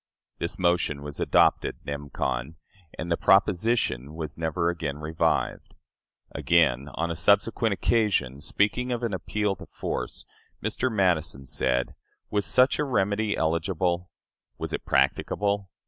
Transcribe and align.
This 0.39 0.57
motion 0.57 1.03
was 1.03 1.19
adopted 1.19 1.75
nem. 1.85 2.09
con., 2.09 2.55
and 2.97 3.11
the 3.11 3.17
proposition 3.17 4.15
was 4.15 4.35
never 4.35 4.69
again 4.69 4.97
revived. 4.97 5.75
Again, 6.31 6.89
on 6.95 7.11
a 7.11 7.15
subsequent 7.15 7.71
occasion, 7.73 8.41
speaking 8.41 8.91
of 8.91 9.03
an 9.03 9.13
appeal 9.13 9.55
to 9.57 9.67
force, 9.67 10.25
Mr. 10.59 10.91
Madison 10.91 11.45
said: 11.45 11.93
"Was 12.31 12.47
such 12.47 12.79
a 12.79 12.83
remedy 12.83 13.37
eligible? 13.37 14.09
Was 14.57 14.73
it 14.73 14.85
practicable?... 14.85 15.69